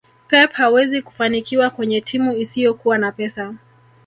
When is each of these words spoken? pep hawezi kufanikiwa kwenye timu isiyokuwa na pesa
pep 0.27 0.51
hawezi 0.53 1.01
kufanikiwa 1.01 1.69
kwenye 1.69 2.01
timu 2.01 2.35
isiyokuwa 2.37 2.97
na 2.97 3.11
pesa 3.11 3.55